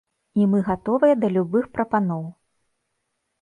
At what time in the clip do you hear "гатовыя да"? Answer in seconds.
0.69-1.29